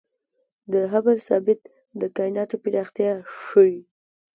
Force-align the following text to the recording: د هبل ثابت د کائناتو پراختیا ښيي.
د 0.71 0.73
هبل 0.93 1.15
ثابت 1.27 1.59
د 1.99 2.01
کائناتو 2.15 2.55
پراختیا 2.63 3.11
ښيي. 3.43 3.77